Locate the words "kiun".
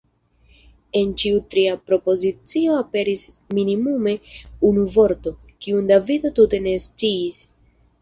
5.63-5.95